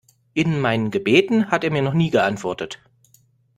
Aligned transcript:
In 0.33 0.59
meinen 0.59 0.89
Gebeten 0.89 1.51
hat 1.51 1.63
er 1.63 1.69
mir 1.69 1.83
noch 1.83 1.93
nie 1.93 2.09
geantwortet. 2.09 2.79